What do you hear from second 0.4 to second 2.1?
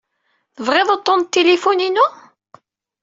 Tebɣiḍ uṭṭun n tilifun-inu?